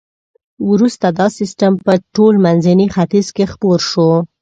وروسته 0.69 1.07
دا 1.19 1.27
سیستم 1.37 1.71
په 1.85 1.93
ټول 2.15 2.33
منځني 2.45 2.87
ختیځ 2.95 3.27
کې 3.35 3.45
خپور 3.53 3.79
شو. 3.91 4.09